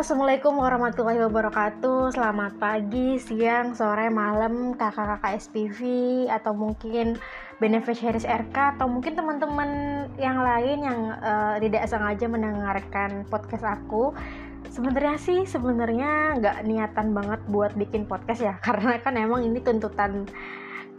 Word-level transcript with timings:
assalamualaikum 0.00 0.56
warahmatullahi 0.56 1.20
wabarakatuh. 1.28 2.16
Selamat 2.16 2.56
pagi, 2.56 3.20
siang, 3.20 3.76
sore, 3.76 4.08
malam, 4.08 4.72
kakak-kakak 4.72 5.36
SPV 5.36 5.80
atau 6.32 6.56
mungkin 6.56 7.20
beneficiaries 7.60 8.24
RK 8.24 8.80
atau 8.80 8.88
mungkin 8.88 9.12
teman-teman 9.12 9.68
yang 10.16 10.40
lain 10.40 10.88
yang 10.88 11.00
uh, 11.20 11.60
tidak 11.60 11.84
sengaja 11.84 12.32
mendengarkan 12.32 13.28
podcast 13.28 13.60
aku. 13.60 14.16
Sebenarnya 14.72 15.20
sih 15.20 15.44
sebenarnya 15.44 16.40
nggak 16.40 16.64
niatan 16.64 17.12
banget 17.12 17.40
buat 17.52 17.76
bikin 17.76 18.08
podcast 18.08 18.40
ya, 18.40 18.56
karena 18.64 18.96
kan 19.04 19.20
emang 19.20 19.44
ini 19.44 19.60
tuntutan 19.60 20.24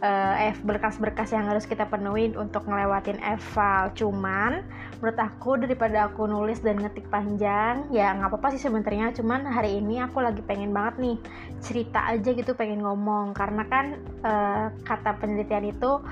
uh, 0.02 0.52
berkas-berkas 0.66 1.30
yang 1.32 1.46
harus 1.46 1.64
kita 1.64 1.86
penuhi 1.86 2.34
untuk 2.34 2.66
ngelewatin 2.66 3.22
eval 3.22 3.94
cuman 3.94 4.66
menurut 4.98 5.18
aku 5.18 5.58
daripada 5.58 6.10
aku 6.10 6.26
nulis 6.26 6.62
dan 6.62 6.78
ngetik 6.78 7.06
panjang 7.10 7.86
ya 7.94 8.14
nggak 8.18 8.34
apa-apa 8.34 8.54
sih 8.54 8.62
sebenarnya. 8.62 9.14
Cuman 9.14 9.46
hari 9.46 9.78
ini 9.78 10.02
aku 10.02 10.20
lagi 10.20 10.42
pengen 10.42 10.74
banget 10.74 10.94
nih 10.98 11.16
cerita 11.62 12.06
aja 12.10 12.30
gitu 12.34 12.52
pengen 12.58 12.82
ngomong. 12.82 13.34
Karena 13.34 13.62
kan 13.66 13.98
uh, 14.26 14.66
kata 14.82 15.18
penelitian 15.22 15.70
itu 15.70 16.02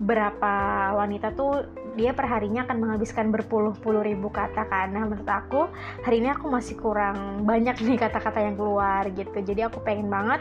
berapa 0.00 0.54
wanita 0.96 1.36
tuh 1.36 1.68
dia 1.92 2.16
perharinya 2.16 2.64
akan 2.64 2.80
menghabiskan 2.80 3.28
berpuluh-puluh 3.28 4.00
ribu 4.00 4.32
kata 4.32 4.64
nah 4.88 5.04
menurut 5.04 5.28
aku 5.28 5.68
hari 6.00 6.24
ini 6.24 6.32
aku 6.32 6.48
masih 6.48 6.80
kurang 6.80 7.44
banyak 7.44 7.76
nih 7.84 8.00
kata-kata 8.00 8.40
yang 8.40 8.56
keluar 8.56 9.04
gitu. 9.12 9.38
Jadi 9.44 9.60
aku 9.66 9.84
pengen 9.84 10.08
banget 10.08 10.40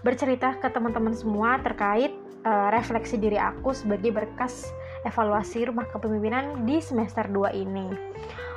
bercerita 0.00 0.56
ke 0.56 0.68
teman-teman 0.72 1.12
semua 1.12 1.60
terkait 1.60 2.23
uh, 2.44 2.68
refleksi 2.70 3.16
diri 3.18 3.40
aku 3.40 3.72
sebagai 3.72 4.12
berkas 4.12 4.70
evaluasi 5.04 5.68
rumah 5.68 5.88
kepemimpinan 5.88 6.64
di 6.64 6.80
semester 6.80 7.28
2 7.28 7.52
ini. 7.56 7.88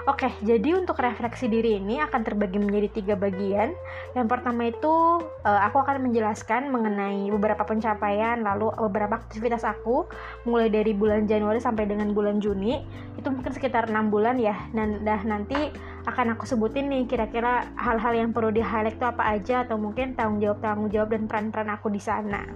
Oke, 0.08 0.32
jadi 0.40 0.72
untuk 0.72 1.04
refleksi 1.04 1.52
diri 1.52 1.84
ini 1.84 2.00
akan 2.00 2.24
terbagi 2.24 2.64
menjadi 2.64 2.88
tiga 2.96 3.20
bagian. 3.20 3.76
Yang 4.16 4.28
pertama 4.32 4.72
itu 4.72 5.20
uh, 5.20 5.62
aku 5.68 5.84
akan 5.84 6.08
menjelaskan 6.08 6.72
mengenai 6.72 7.28
beberapa 7.28 7.68
pencapaian, 7.68 8.40
lalu 8.40 8.72
beberapa 8.88 9.20
aktivitas 9.20 9.68
aku 9.68 10.08
mulai 10.48 10.72
dari 10.72 10.96
bulan 10.96 11.28
Januari 11.28 11.60
sampai 11.60 11.92
dengan 11.92 12.16
bulan 12.16 12.40
Juni. 12.40 12.88
Itu 13.20 13.36
mungkin 13.36 13.52
sekitar 13.52 13.92
enam 13.92 14.08
bulan 14.08 14.40
ya. 14.40 14.56
Dan 14.72 15.04
dah 15.04 15.20
nanti 15.28 15.76
akan 16.08 16.40
aku 16.40 16.48
sebutin 16.48 16.88
nih 16.88 17.04
kira-kira 17.04 17.68
hal-hal 17.76 18.16
yang 18.16 18.32
perlu 18.32 18.56
di 18.56 18.64
highlight 18.64 18.96
itu 18.96 19.04
apa 19.04 19.28
aja 19.28 19.68
atau 19.68 19.76
mungkin 19.76 20.16
tanggung 20.16 20.40
jawab 20.40 20.64
tanggung 20.64 20.88
jawab 20.88 21.12
dan 21.12 21.28
peran-peran 21.28 21.68
aku 21.76 21.92
di 21.92 22.00
sana. 22.00 22.48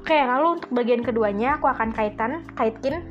Oke, 0.00 0.16
lalu 0.16 0.56
untuk 0.56 0.70
bagian 0.72 1.04
keduanya 1.04 1.60
aku 1.60 1.68
akan 1.68 1.92
kaitan, 1.92 2.40
kaitkin 2.56 3.04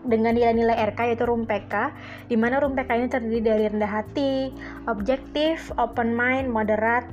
dengan 0.00 0.32
nilai-nilai 0.32 0.80
RK 0.96 1.12
yaitu 1.12 1.28
room 1.28 1.44
PK 1.44 1.92
di 2.32 2.40
mana 2.40 2.56
room 2.56 2.72
PK 2.72 2.90
ini 2.96 3.08
terdiri 3.12 3.40
dari 3.44 3.64
rendah 3.68 3.92
hati, 4.00 4.48
objektif, 4.88 5.68
open 5.76 6.16
mind, 6.16 6.48
moderat, 6.48 7.04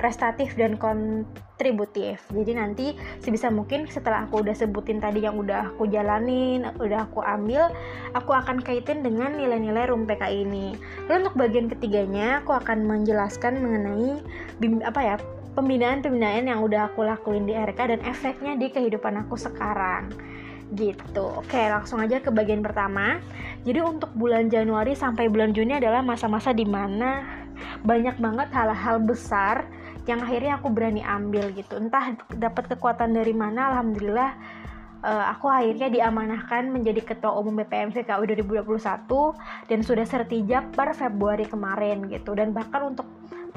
prestatif 0.00 0.56
dan 0.56 0.80
kontributif. 0.80 2.24
Jadi 2.32 2.52
nanti 2.56 2.86
sebisa 3.20 3.52
mungkin 3.52 3.84
setelah 3.88 4.24
aku 4.24 4.44
udah 4.44 4.56
sebutin 4.56 4.96
tadi 4.96 5.24
yang 5.24 5.36
udah 5.36 5.76
aku 5.76 5.84
jalanin, 5.88 6.68
udah 6.80 7.04
aku 7.04 7.20
ambil, 7.20 7.68
aku 8.16 8.32
akan 8.32 8.64
kaitin 8.64 9.04
dengan 9.04 9.36
nilai-nilai 9.36 9.92
room 9.92 10.08
PK 10.08 10.24
ini. 10.32 10.72
Lalu 11.08 11.28
untuk 11.28 11.36
bagian 11.36 11.68
ketiganya, 11.68 12.40
aku 12.40 12.56
akan 12.56 12.88
menjelaskan 12.88 13.60
mengenai 13.60 14.24
apa 14.88 15.00
ya 15.04 15.16
pembinaan-pembinaan 15.56 16.52
yang 16.52 16.60
udah 16.60 16.92
aku 16.92 17.02
lakuin 17.02 17.48
di 17.48 17.56
RK 17.56 17.96
dan 17.96 18.00
efeknya 18.04 18.52
di 18.60 18.68
kehidupan 18.68 19.24
aku 19.24 19.40
sekarang 19.40 20.12
gitu. 20.76 21.40
Oke, 21.40 21.56
langsung 21.56 22.02
aja 22.02 22.20
ke 22.20 22.28
bagian 22.28 22.60
pertama. 22.60 23.22
Jadi 23.64 23.80
untuk 23.80 24.10
bulan 24.12 24.52
Januari 24.52 24.92
sampai 24.92 25.30
bulan 25.32 25.56
Juni 25.56 25.78
adalah 25.78 26.02
masa-masa 26.02 26.50
di 26.52 26.66
mana 26.66 27.24
banyak 27.86 28.18
banget 28.20 28.48
hal-hal 28.52 29.00
besar 29.00 29.64
yang 30.06 30.22
akhirnya 30.22 30.58
aku 30.58 30.70
berani 30.70 31.02
ambil 31.02 31.50
gitu. 31.54 31.78
Entah 31.78 32.14
dapat 32.34 32.70
kekuatan 32.76 33.14
dari 33.14 33.34
mana, 33.34 33.74
alhamdulillah 33.74 34.30
uh, 35.02 35.24
aku 35.34 35.50
akhirnya 35.50 35.90
diamanahkan 35.90 36.70
menjadi 36.70 37.14
ketua 37.14 37.34
umum 37.38 37.62
BPM 37.62 37.94
VKU 37.94 38.22
2021 38.38 39.70
dan 39.70 39.78
sudah 39.82 40.06
sertijab 40.06 40.70
per 40.74 40.94
Februari 40.94 41.46
kemarin 41.46 42.06
gitu. 42.10 42.34
Dan 42.34 42.54
bahkan 42.54 42.94
untuk 42.94 43.06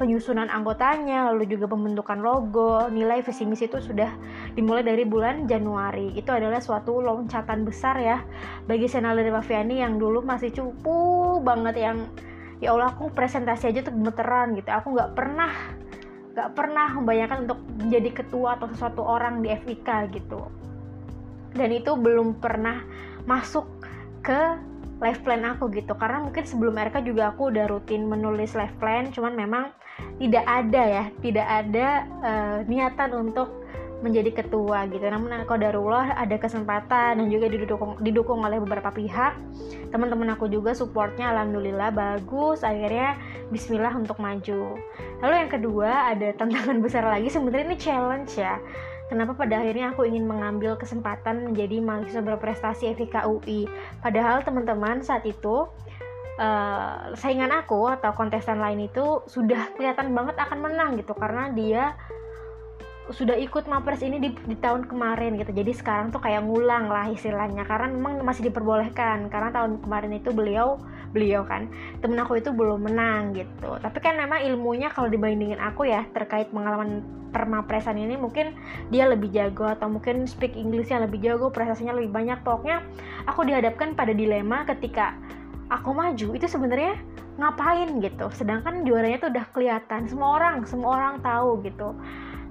penyusunan 0.00 0.48
anggotanya, 0.48 1.28
lalu 1.28 1.44
juga 1.44 1.68
pembentukan 1.68 2.24
logo, 2.24 2.88
nilai 2.88 3.20
visi 3.20 3.44
misi 3.44 3.68
itu 3.68 3.76
sudah 3.84 4.08
dimulai 4.56 4.80
dari 4.80 5.04
bulan 5.04 5.44
Januari. 5.44 6.16
Itu 6.16 6.32
adalah 6.32 6.64
suatu 6.64 7.04
loncatan 7.04 7.68
besar 7.68 8.00
ya 8.00 8.24
bagi 8.64 8.88
Senal 8.88 9.20
dari 9.20 9.28
Mafiani 9.28 9.84
yang 9.84 10.00
dulu 10.00 10.24
masih 10.24 10.48
cupu 10.56 11.36
banget 11.44 11.76
yang 11.76 12.08
ya 12.64 12.72
Allah 12.72 12.96
aku 12.96 13.12
presentasi 13.12 13.68
aja 13.68 13.84
tuh 13.84 13.92
gemeteran 13.92 14.56
gitu. 14.56 14.72
Aku 14.72 14.96
nggak 14.96 15.12
pernah 15.12 15.52
nggak 16.32 16.50
pernah 16.56 16.88
membayangkan 16.96 17.38
untuk 17.44 17.60
menjadi 17.76 18.24
ketua 18.24 18.56
atau 18.56 18.72
sesuatu 18.72 19.04
orang 19.04 19.44
di 19.44 19.52
FIK 19.52 20.16
gitu. 20.16 20.48
Dan 21.52 21.76
itu 21.76 21.92
belum 21.92 22.40
pernah 22.40 22.80
masuk 23.28 23.68
ke 24.24 24.70
life 25.00 25.24
plan 25.24 25.42
aku 25.48 25.72
gitu 25.72 25.96
karena 25.96 26.20
mungkin 26.20 26.44
sebelum 26.44 26.76
RK 26.76 27.08
juga 27.08 27.32
aku 27.32 27.48
udah 27.48 27.64
rutin 27.72 28.04
menulis 28.06 28.52
life 28.52 28.76
plan 28.76 29.08
cuman 29.08 29.32
memang 29.32 29.64
tidak 30.20 30.44
ada 30.44 30.82
ya 30.84 31.04
tidak 31.24 31.46
ada 31.48 31.86
uh, 32.20 32.58
niatan 32.68 33.10
untuk 33.16 33.60
menjadi 34.00 34.42
ketua 34.42 34.88
gitu. 34.88 35.04
Namun 35.04 35.44
kalau 35.44 35.60
darullah 35.60 36.16
ada 36.16 36.36
kesempatan 36.40 37.20
dan 37.20 37.26
juga 37.28 37.52
didukung 37.52 38.00
didukung 38.00 38.40
oleh 38.42 38.56
beberapa 38.60 38.88
pihak. 38.90 39.36
Teman-teman 39.92 40.34
aku 40.34 40.48
juga 40.48 40.72
supportnya 40.72 41.30
alhamdulillah 41.32 41.92
bagus. 41.92 42.64
Akhirnya 42.64 43.20
Bismillah 43.52 43.92
untuk 43.94 44.16
maju. 44.18 44.78
Lalu 45.20 45.34
yang 45.36 45.50
kedua 45.52 46.16
ada 46.16 46.32
tantangan 46.40 46.80
besar 46.80 47.04
lagi. 47.04 47.28
Sebenarnya 47.28 47.76
ini 47.76 47.78
challenge 47.78 48.32
ya. 48.40 48.56
Kenapa 49.10 49.34
pada 49.34 49.58
akhirnya 49.58 49.90
aku 49.90 50.06
ingin 50.06 50.22
mengambil 50.22 50.78
kesempatan 50.78 51.42
menjadi 51.42 51.82
mahasiswa 51.82 52.22
berprestasi 52.22 52.94
FIK 52.94 53.26
UI. 53.26 53.66
Padahal 53.98 54.46
teman-teman 54.46 55.02
saat 55.02 55.26
itu 55.26 55.66
uh, 56.38 57.16
saingan 57.18 57.50
aku 57.50 57.90
atau 57.90 58.14
kontestan 58.14 58.62
lain 58.62 58.86
itu 58.86 59.24
sudah 59.26 59.74
kelihatan 59.74 60.12
banget 60.14 60.36
akan 60.38 60.58
menang 60.60 61.00
gitu 61.00 61.16
karena 61.16 61.50
dia 61.50 61.96
sudah 63.10 63.34
ikut 63.34 63.66
mapres 63.66 64.06
ini 64.06 64.22
di, 64.22 64.30
di 64.46 64.56
tahun 64.58 64.86
kemarin 64.86 65.34
gitu. 65.34 65.50
Jadi 65.50 65.74
sekarang 65.74 66.14
tuh 66.14 66.22
kayak 66.22 66.46
ngulang 66.46 66.86
lah 66.86 67.10
istilahnya 67.10 67.66
karena 67.66 67.90
memang 67.90 68.22
masih 68.22 68.48
diperbolehkan. 68.48 69.26
Karena 69.26 69.50
tahun 69.50 69.82
kemarin 69.82 70.14
itu 70.14 70.30
beliau 70.30 70.78
beliau 71.10 71.42
kan 71.42 71.66
temen 71.98 72.22
aku 72.22 72.38
itu 72.38 72.54
belum 72.54 72.86
menang 72.86 73.34
gitu. 73.34 73.82
Tapi 73.82 73.98
kan 73.98 74.14
memang 74.14 74.46
ilmunya 74.46 74.94
kalau 74.94 75.10
dibandingin 75.10 75.58
aku 75.58 75.90
ya 75.90 76.06
terkait 76.14 76.54
pengalaman 76.54 77.02
permapresan 77.30 77.98
ini 77.98 78.18
mungkin 78.18 78.54
dia 78.90 79.06
lebih 79.06 79.30
jago 79.30 79.66
atau 79.66 79.86
mungkin 79.86 80.26
speak 80.26 80.54
Englishnya 80.54 81.02
lebih 81.02 81.22
jago 81.22 81.50
prestasinya 81.50 81.98
lebih 81.98 82.14
banyak. 82.14 82.38
Pokoknya 82.46 82.86
aku 83.26 83.42
dihadapkan 83.42 83.98
pada 83.98 84.14
dilema 84.14 84.62
ketika 84.70 85.18
aku 85.70 85.94
maju 85.94 86.28
itu 86.34 86.46
sebenarnya 86.50 86.98
ngapain 87.38 87.88
gitu. 88.02 88.26
Sedangkan 88.34 88.82
juaranya 88.84 89.22
tuh 89.22 89.30
udah 89.32 89.46
kelihatan 89.54 90.10
semua 90.10 90.36
orang 90.36 90.66
semua 90.66 90.98
orang 90.98 91.22
tahu 91.22 91.62
gitu. 91.64 91.96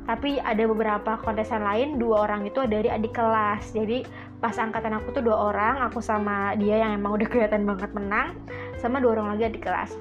Tapi 0.09 0.41
ada 0.41 0.65
beberapa 0.65 1.21
kontesan 1.21 1.61
lain 1.61 2.01
dua 2.01 2.25
orang 2.25 2.49
itu 2.49 2.65
dari 2.65 2.89
adik 2.89 3.13
kelas. 3.13 3.75
Jadi 3.75 4.01
pas 4.41 4.55
angkatan 4.57 4.97
aku 4.97 5.13
tuh 5.13 5.21
dua 5.21 5.53
orang 5.53 5.85
aku 5.85 6.01
sama 6.01 6.57
dia 6.57 6.81
yang 6.81 6.97
emang 6.97 7.19
udah 7.19 7.27
kelihatan 7.29 7.67
banget 7.67 7.93
menang 7.93 8.33
sama 8.81 8.97
dua 8.97 9.19
orang 9.19 9.37
lagi 9.37 9.53
adik 9.53 9.69
kelas. 9.69 9.93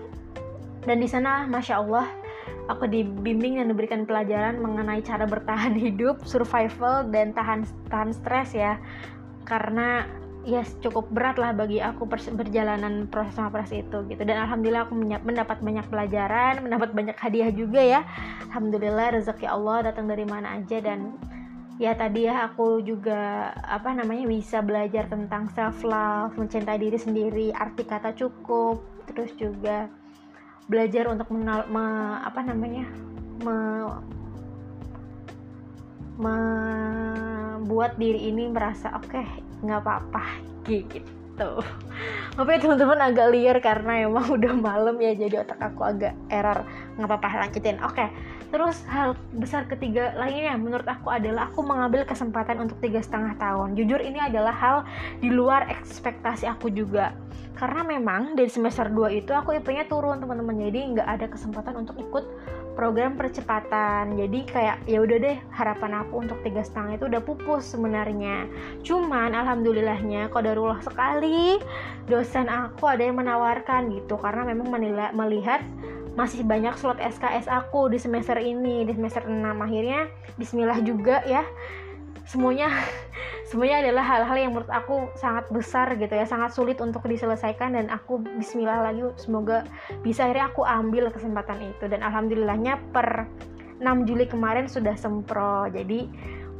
Dan 0.88 1.04
di 1.04 1.10
sana 1.10 1.44
masya 1.44 1.84
Allah 1.84 2.08
aku 2.72 2.88
dibimbing 2.88 3.60
dan 3.60 3.68
diberikan 3.68 4.08
pelajaran 4.08 4.64
mengenai 4.64 5.04
cara 5.04 5.28
bertahan 5.28 5.76
hidup 5.76 6.24
survival 6.24 7.04
dan 7.12 7.36
tahan 7.36 7.68
tahan 7.92 8.16
stres 8.16 8.56
ya. 8.56 8.80
Karena 9.44 10.08
ya 10.48 10.64
cukup 10.80 11.12
berat 11.12 11.36
lah 11.36 11.52
bagi 11.52 11.76
aku 11.84 12.08
perjalanan 12.08 13.04
proses 13.04 13.36
sama 13.36 13.52
proses 13.52 13.84
itu 13.84 14.00
gitu. 14.08 14.22
Dan 14.24 14.40
alhamdulillah 14.48 14.88
aku 14.88 14.96
mendapat 14.96 15.60
banyak 15.60 15.84
pelajaran 15.92 16.64
mendapat 16.64 16.96
banyak 16.96 17.16
hadiah 17.20 17.52
juga 17.52 17.84
ya. 17.84 18.00
Alhamdulillah 18.48 19.20
rezeki 19.20 19.44
Allah 19.44 19.92
datang 19.92 20.08
dari 20.08 20.24
mana 20.24 20.56
aja 20.56 20.80
dan 20.80 21.20
ya 21.76 21.92
tadi 21.94 22.26
ya 22.26 22.48
aku 22.48 22.82
juga 22.82 23.52
apa 23.60 23.92
namanya 23.94 24.26
bisa 24.26 24.64
belajar 24.64 25.06
tentang 25.06 25.46
self 25.52 25.84
love 25.86 26.34
mencintai 26.34 26.80
diri 26.80 26.98
sendiri 26.98 27.46
arti 27.54 27.86
kata 27.86 28.16
cukup 28.18 28.82
terus 29.06 29.30
juga 29.38 29.86
belajar 30.68 31.08
untuk 31.08 31.32
mengal 31.32 31.64
me, 31.70 31.86
apa 32.20 32.40
namanya 32.44 32.84
me, 33.40 33.56
membuat 37.58 37.98
diri 37.98 38.30
ini 38.30 38.46
merasa 38.46 38.94
oke 38.94 39.10
okay, 39.10 39.26
nggak 39.66 39.80
apa-apa. 39.82 40.24
Gitu. 40.64 41.50
Tapi 42.38 42.52
teman-teman 42.62 42.98
agak 43.02 43.28
liar 43.34 43.56
karena 43.58 44.06
emang 44.06 44.30
udah 44.38 44.54
malam 44.54 44.96
ya 45.02 45.14
jadi 45.18 45.42
otak 45.42 45.58
aku 45.58 45.82
agak 45.82 46.14
error. 46.30 46.62
Nggak 46.94 47.08
apa-apa 47.10 47.46
lanjutin. 47.46 47.82
Oke 47.82 48.06
terus 48.48 48.80
hal 48.88 49.12
besar 49.36 49.68
ketiga 49.68 50.16
lainnya 50.16 50.56
menurut 50.56 50.88
aku 50.88 51.12
adalah 51.12 51.52
aku 51.52 51.60
mengambil 51.60 52.08
kesempatan 52.08 52.64
untuk 52.64 52.80
tiga 52.80 53.04
setengah 53.04 53.36
tahun. 53.36 53.76
Jujur 53.76 54.00
ini 54.00 54.16
adalah 54.16 54.56
hal 54.56 54.76
di 55.20 55.28
luar 55.28 55.68
ekspektasi 55.68 56.48
aku 56.48 56.72
juga. 56.72 57.12
Karena 57.58 57.84
memang 57.84 58.38
dari 58.38 58.48
semester 58.48 58.88
2 58.88 59.20
itu 59.20 59.34
aku 59.34 59.52
IP-nya 59.58 59.84
turun 59.90 60.22
teman-teman. 60.22 60.56
Jadi 60.64 60.96
nggak 60.96 61.08
ada 61.08 61.26
kesempatan 61.28 61.74
untuk 61.84 61.98
ikut 62.00 62.24
program 62.78 63.18
percepatan. 63.18 64.14
Jadi 64.14 64.46
kayak 64.46 64.86
ya 64.86 65.02
udah 65.02 65.18
deh 65.18 65.36
harapan 65.50 66.06
aku 66.06 66.22
untuk 66.22 66.38
tiga 66.46 66.62
setengah 66.62 66.94
itu 66.94 67.04
udah 67.10 67.22
pupus 67.26 67.74
sebenarnya. 67.74 68.46
Cuman 68.86 69.34
alhamdulillahnya 69.34 70.30
kodarullah 70.30 70.78
sekali 70.86 71.58
dosen 72.06 72.46
aku 72.46 72.86
ada 72.86 73.02
yang 73.02 73.18
menawarkan 73.18 73.90
gitu. 73.90 74.14
Karena 74.14 74.46
memang 74.46 74.70
menilai, 74.70 75.10
melihat 75.10 75.66
masih 76.14 76.46
banyak 76.46 76.74
slot 76.78 77.02
SKS 77.02 77.50
aku 77.50 77.90
di 77.90 77.98
semester 77.98 78.38
ini 78.38 78.82
di 78.86 78.90
semester 78.94 79.22
6 79.22 79.38
akhirnya 79.38 80.10
bismillah 80.34 80.82
juga 80.82 81.22
ya 81.26 81.46
semuanya 82.28 82.68
semuanya 83.48 83.80
adalah 83.80 84.04
hal-hal 84.04 84.36
yang 84.36 84.50
menurut 84.52 84.68
aku 84.68 85.08
sangat 85.16 85.48
besar 85.48 85.96
gitu 85.96 86.12
ya 86.12 86.28
sangat 86.28 86.52
sulit 86.52 86.76
untuk 86.84 87.00
diselesaikan 87.08 87.72
dan 87.72 87.88
aku 87.88 88.20
Bismillah 88.20 88.84
lagi 88.84 89.00
semoga 89.16 89.64
bisa 90.04 90.28
akhirnya 90.28 90.52
aku 90.52 90.62
ambil 90.68 91.08
kesempatan 91.08 91.72
itu. 91.72 91.88
Dan 91.88 92.04
alhamdulillahnya 92.04 92.92
per 92.92 93.24
6 93.80 94.04
Juli 94.04 94.28
kemarin 94.28 94.68
sudah 94.68 94.92
sempro. 95.00 95.64
Jadi 95.72 96.04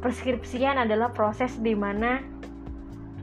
preskripsian 0.00 0.80
adalah 0.80 1.12
proses 1.12 1.60
di 1.60 1.76
mana 1.76 2.24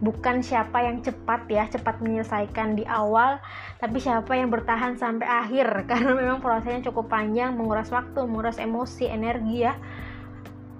bukan 0.03 0.43
siapa 0.43 0.83
yang 0.83 0.99
cepat 1.01 1.47
ya 1.47 1.65
cepat 1.71 2.03
menyelesaikan 2.03 2.75
di 2.75 2.83
awal 2.83 3.39
tapi 3.79 3.95
siapa 3.97 4.37
yang 4.37 4.53
bertahan 4.53 4.93
sampai 4.93 5.25
akhir. 5.25 5.65
Karena 5.89 6.13
memang 6.13 6.37
prosesnya 6.37 6.85
cukup 6.93 7.09
panjang 7.09 7.57
menguras 7.57 7.89
waktu 7.89 8.21
menguras 8.29 8.61
emosi 8.61 9.09
energi 9.09 9.65
ya. 9.65 9.73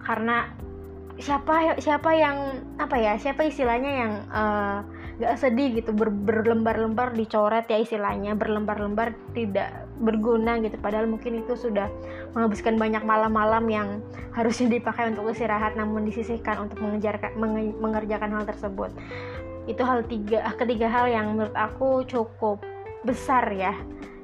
Karena 0.05 0.53
siapa 1.15 1.79
siapa 1.79 2.11
yang 2.11 2.59
apa 2.75 2.95
ya 2.99 3.13
siapa 3.15 3.47
istilahnya 3.47 3.91
yang 3.91 4.13
uh, 4.27 4.83
eh, 4.83 5.23
gak 5.23 5.39
sedih 5.39 5.79
gitu 5.79 5.95
ber, 5.95 6.11
berlembar-lembar 6.11 7.15
dicoret 7.15 7.63
ya 7.71 7.79
istilahnya 7.79 8.35
berlembar-lembar 8.35 9.15
tidak 9.31 9.87
berguna 9.99 10.59
gitu. 10.59 10.75
Padahal 10.79 11.07
mungkin 11.07 11.39
itu 11.39 11.55
sudah 11.55 11.87
menghabiskan 12.35 12.75
banyak 12.75 13.03
malam-malam 13.07 13.65
yang 13.71 13.89
harusnya 14.37 14.67
dipakai 14.67 15.15
untuk 15.15 15.31
istirahat 15.31 15.79
namun 15.79 16.03
disisihkan 16.03 16.67
untuk 16.67 16.83
mengejarkan 16.83 17.31
menge, 17.39 17.71
mengerjakan 17.79 18.35
hal 18.35 18.43
tersebut. 18.43 18.91
Itu 19.65 19.87
hal 19.87 20.03
tiga 20.05 20.51
ketiga 20.59 20.91
hal 20.91 21.07
yang 21.07 21.39
menurut 21.39 21.55
aku 21.55 22.03
cukup 22.05 22.59
besar 23.07 23.47
ya 23.55 23.71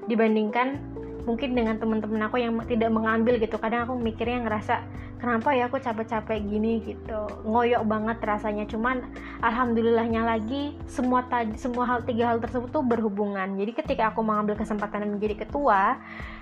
dibandingkan 0.10 0.91
mungkin 1.24 1.54
dengan 1.54 1.78
teman-teman 1.78 2.28
aku 2.28 2.42
yang 2.42 2.58
tidak 2.66 2.90
mengambil 2.90 3.38
gitu. 3.38 3.58
Kadang 3.62 3.90
aku 3.90 3.94
mikirnya 3.98 4.46
ngerasa 4.46 4.82
kenapa 5.22 5.54
ya 5.54 5.70
aku 5.70 5.78
capek-capek 5.78 6.40
gini? 6.42 6.82
gitu. 6.82 7.30
Ngoyok 7.46 7.84
banget 7.86 8.18
rasanya. 8.26 8.66
Cuman 8.66 9.06
alhamdulillahnya 9.46 10.26
lagi 10.26 10.74
semua 10.90 11.26
tadi 11.30 11.54
semua 11.58 11.86
hal 11.86 12.02
tiga 12.04 12.34
hal 12.34 12.42
tersebut 12.42 12.70
tuh 12.74 12.84
berhubungan. 12.86 13.58
Jadi 13.58 13.72
ketika 13.78 14.14
aku 14.14 14.26
mengambil 14.26 14.58
kesempatan 14.58 15.08
menjadi 15.08 15.46
ketua 15.46 16.02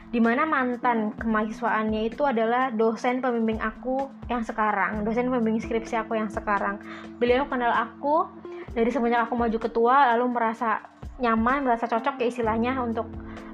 di 0.09 0.17
mana 0.17 0.41
mantan 0.41 1.13
kemahasiswaannya 1.21 2.09
itu 2.09 2.25
adalah 2.25 2.73
dosen 2.73 3.21
pembimbing 3.21 3.61
aku 3.61 4.09
yang 4.25 4.41
sekarang, 4.41 5.05
dosen 5.05 5.29
pembimbing 5.29 5.61
skripsi 5.61 6.01
aku 6.01 6.17
yang 6.17 6.33
sekarang. 6.33 6.81
Beliau 7.21 7.45
kenal 7.45 7.69
aku 7.69 8.25
dari 8.73 8.89
semenjak 8.89 9.29
aku 9.29 9.37
maju 9.37 9.57
ketua, 9.61 10.17
lalu 10.17 10.33
merasa 10.33 10.81
nyaman, 11.21 11.67
merasa 11.67 11.85
cocok 11.85 12.17
ya 12.21 12.25
istilahnya 12.25 12.79
untuk 12.81 13.05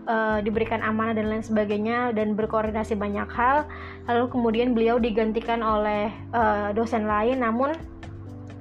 uh, 0.05 0.39
diberikan 0.41 0.81
amanah 0.81 1.13
dan 1.17 1.29
lain 1.29 1.43
sebagainya 1.45 2.13
dan 2.13 2.33
berkoordinasi 2.33 2.97
banyak 2.97 3.27
hal. 3.29 3.65
Lalu 4.09 4.25
kemudian 4.31 4.73
beliau 4.73 4.97
digantikan 4.97 5.61
oleh 5.61 6.09
uh, 6.31 6.71
dosen 6.71 7.05
lain. 7.05 7.41
Namun 7.41 7.75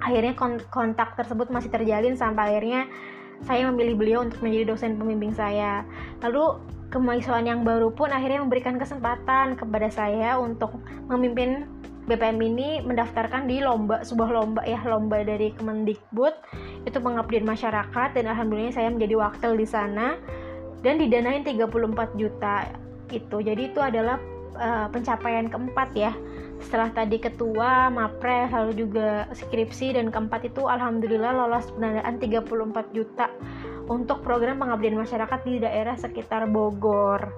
akhirnya 0.03 0.37
kontak 0.69 1.17
tersebut 1.17 1.49
masih 1.49 1.73
terjalin 1.73 2.19
sampai 2.19 2.53
akhirnya 2.53 2.85
saya 3.45 3.69
memilih 3.73 3.95
beliau 3.97 4.21
untuk 4.25 4.41
menjadi 4.41 4.75
dosen 4.77 4.97
pembimbing 4.97 5.33
saya. 5.33 5.85
Lalu 6.25 6.61
kemahasiswaan 6.93 7.49
yang 7.49 7.67
baru 7.67 7.91
pun 7.91 8.13
akhirnya 8.13 8.45
memberikan 8.45 8.79
kesempatan 8.79 9.59
kepada 9.59 9.91
saya 9.91 10.39
untuk 10.39 10.79
memimpin 11.11 11.67
BPM 12.05 12.37
ini 12.45 12.85
mendaftarkan 12.85 13.49
di 13.49 13.65
lomba 13.65 14.05
sebuah 14.05 14.29
lomba 14.29 14.61
ya 14.69 14.77
lomba 14.85 15.25
dari 15.25 15.57
Kemendikbud. 15.57 16.35
Itu 16.85 17.01
pengabdian 17.01 17.49
masyarakat 17.49 18.09
dan 18.13 18.25
alhamdulillah 18.29 18.77
saya 18.77 18.93
menjadi 18.93 19.17
wakil 19.17 19.57
di 19.57 19.65
sana 19.65 20.21
dan 20.85 21.01
didanain 21.01 21.43
34 21.43 22.21
juta 22.21 22.69
itu 23.09 23.37
jadi 23.41 23.63
itu 23.73 23.81
adalah 23.81 24.21
uh, 24.61 24.87
pencapaian 24.93 25.49
keempat 25.49 25.91
ya 25.97 26.13
setelah 26.63 26.89
tadi 26.97 27.21
ketua, 27.21 27.93
mapres, 27.93 28.49
lalu 28.49 28.87
juga 28.87 29.29
skripsi 29.37 30.01
dan 30.01 30.09
keempat 30.09 30.49
itu 30.49 30.65
alhamdulillah 30.65 31.35
lolos 31.35 31.69
pendanaan 31.77 32.17
34 32.17 32.97
juta 32.97 33.29
untuk 33.91 34.25
program 34.25 34.63
pengabdian 34.63 34.97
masyarakat 34.97 35.41
di 35.45 35.61
daerah 35.61 35.93
sekitar 35.99 36.49
Bogor. 36.49 37.29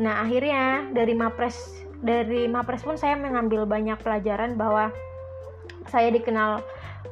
Nah, 0.00 0.24
akhirnya 0.24 0.88
dari 0.96 1.12
mapres 1.12 1.84
dari 2.00 2.48
mapres 2.48 2.80
pun 2.80 2.96
saya 2.96 3.20
mengambil 3.20 3.68
banyak 3.68 4.00
pelajaran 4.00 4.56
bahwa 4.56 4.88
saya 5.92 6.08
dikenal 6.08 6.64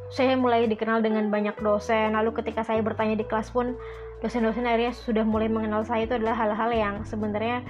saya 0.08 0.36
mulai 0.36 0.64
dikenal 0.64 1.04
dengan 1.04 1.28
banyak 1.28 1.56
dosen. 1.60 2.16
Lalu 2.16 2.32
ketika 2.40 2.64
saya 2.64 2.80
bertanya 2.80 3.16
di 3.16 3.24
kelas 3.28 3.52
pun 3.52 3.76
dosen-dosen 4.24 4.66
akhirnya 4.66 4.92
sudah 4.96 5.22
mulai 5.22 5.46
mengenal 5.46 5.86
saya 5.86 6.08
itu 6.08 6.18
adalah 6.18 6.34
hal-hal 6.34 6.70
yang 6.74 6.94
sebenarnya 7.06 7.62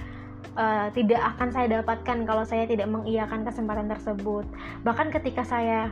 uh, 0.57 0.89
tidak 0.95 1.21
akan 1.35 1.53
saya 1.53 1.67
dapatkan 1.81 2.25
kalau 2.25 2.43
saya 2.47 2.65
tidak 2.65 2.87
mengiyakan 2.89 3.43
kesempatan 3.45 3.91
tersebut. 3.91 4.47
Bahkan 4.87 5.13
ketika 5.13 5.43
saya 5.45 5.91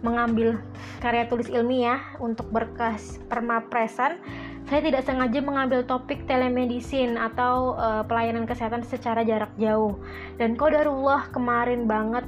mengambil 0.00 0.56
karya 1.04 1.28
tulis 1.28 1.52
ilmiah 1.52 2.00
untuk 2.24 2.48
berkas 2.48 3.20
permapresan, 3.28 4.16
saya 4.64 4.80
tidak 4.80 5.04
sengaja 5.04 5.44
mengambil 5.44 5.84
topik 5.84 6.24
telemedicine 6.24 7.20
atau 7.20 7.76
uh, 7.76 8.00
pelayanan 8.08 8.48
kesehatan 8.48 8.80
secara 8.80 9.20
jarak 9.26 9.52
jauh. 9.60 10.00
Dan 10.40 10.56
kodarullah 10.56 11.28
kemarin 11.34 11.84
banget 11.84 12.24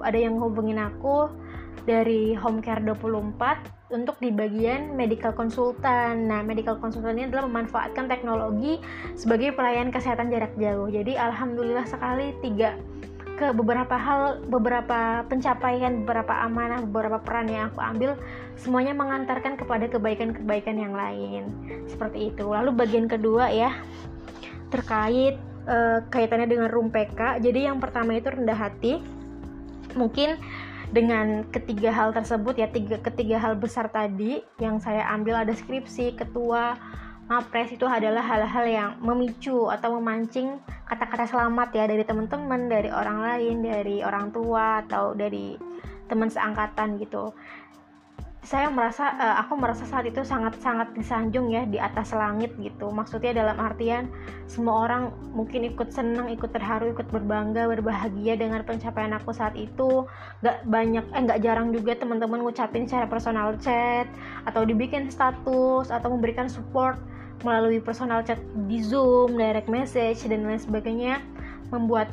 ada 0.00 0.16
yang 0.16 0.40
ngehubungin 0.40 0.80
aku 0.80 1.28
dari 1.90 2.38
Home 2.38 2.62
Care 2.62 2.78
24 2.86 3.90
untuk 3.90 4.14
di 4.22 4.30
bagian 4.30 4.94
medical 4.94 5.34
consultant. 5.34 6.30
Nah, 6.30 6.46
medical 6.46 6.78
consultant 6.78 7.18
ini 7.18 7.26
adalah 7.26 7.50
memanfaatkan 7.50 8.06
teknologi 8.06 8.78
sebagai 9.18 9.50
pelayanan 9.58 9.90
kesehatan 9.90 10.30
jarak 10.30 10.54
jauh. 10.54 10.86
Jadi 10.86 11.18
alhamdulillah 11.18 11.90
sekali 11.90 12.30
tiga 12.38 12.78
ke 13.34 13.50
beberapa 13.56 13.96
hal, 13.96 14.44
beberapa 14.46 15.24
pencapaian, 15.26 16.04
beberapa 16.04 16.44
amanah, 16.44 16.84
beberapa 16.84 17.18
peran 17.18 17.48
yang 17.48 17.72
aku 17.72 17.80
ambil 17.80 18.10
semuanya 18.54 18.92
mengantarkan 18.92 19.56
kepada 19.56 19.88
kebaikan-kebaikan 19.90 20.76
yang 20.76 20.94
lain. 20.94 21.50
Seperti 21.90 22.30
itu. 22.30 22.46
Lalu 22.46 22.70
bagian 22.76 23.08
kedua 23.08 23.48
ya 23.50 23.74
terkait 24.70 25.40
uh, 25.66 26.04
kaitannya 26.12 26.46
dengan 26.46 26.68
PK. 26.70 27.42
Jadi 27.42 27.66
yang 27.66 27.82
pertama 27.82 28.14
itu 28.14 28.28
rendah 28.30 28.54
hati. 28.54 29.00
Mungkin 29.96 30.38
dengan 30.90 31.46
ketiga 31.54 31.94
hal 31.94 32.10
tersebut 32.10 32.58
ya 32.58 32.66
tiga 32.66 32.98
ketiga 32.98 33.38
hal 33.38 33.54
besar 33.54 33.86
tadi 33.86 34.42
yang 34.58 34.82
saya 34.82 35.06
ambil 35.14 35.38
ada 35.38 35.54
skripsi 35.54 36.18
ketua 36.18 36.74
mapres 37.30 37.70
itu 37.70 37.86
adalah 37.86 38.26
hal-hal 38.26 38.66
yang 38.66 38.90
memicu 38.98 39.70
atau 39.70 40.02
memancing 40.02 40.58
kata-kata 40.90 41.30
selamat 41.30 41.70
ya 41.70 41.86
dari 41.86 42.02
teman-teman 42.02 42.66
dari 42.66 42.90
orang 42.90 43.22
lain 43.22 43.62
dari 43.62 44.02
orang 44.02 44.34
tua 44.34 44.82
atau 44.82 45.14
dari 45.14 45.54
teman 46.10 46.26
seangkatan 46.26 46.98
gitu 46.98 47.30
saya 48.50 48.66
merasa 48.66 49.14
uh, 49.14 49.38
aku 49.46 49.54
merasa 49.54 49.86
saat 49.86 50.10
itu 50.10 50.26
sangat-sangat 50.26 50.90
disanjung 50.98 51.54
ya 51.54 51.62
di 51.70 51.78
atas 51.78 52.10
langit 52.10 52.50
gitu. 52.58 52.90
Maksudnya 52.90 53.30
dalam 53.30 53.54
artian 53.62 54.10
semua 54.50 54.90
orang 54.90 55.14
mungkin 55.30 55.62
ikut 55.70 55.94
senang 55.94 56.26
ikut 56.34 56.50
terharu 56.50 56.90
ikut 56.90 57.06
berbangga 57.14 57.70
berbahagia 57.70 58.34
dengan 58.34 58.66
pencapaian 58.66 59.14
aku 59.14 59.30
saat 59.30 59.54
itu. 59.54 60.02
Gak 60.42 60.66
banyak 60.66 61.06
eh 61.14 61.22
gak 61.30 61.46
jarang 61.46 61.70
juga 61.70 61.94
teman-teman 61.94 62.42
ngucapin 62.42 62.90
secara 62.90 63.06
personal 63.06 63.54
chat 63.62 64.10
atau 64.50 64.66
dibikin 64.66 65.06
status 65.14 65.94
atau 65.94 66.10
memberikan 66.10 66.50
support 66.50 66.98
melalui 67.46 67.78
personal 67.78 68.26
chat 68.26 68.42
di 68.66 68.82
zoom 68.82 69.38
direct 69.38 69.70
message 69.70 70.26
dan 70.26 70.42
lain 70.42 70.58
sebagainya 70.58 71.22
membuat 71.70 72.10